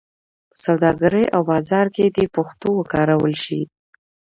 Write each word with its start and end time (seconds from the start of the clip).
په 0.49 0.55
سوداګرۍ 0.65 1.25
او 1.35 1.41
بازار 1.51 1.85
کې 1.95 2.05
دې 2.15 2.25
پښتو 2.35 2.67
وکارول 2.79 3.33
شي. 3.43 3.61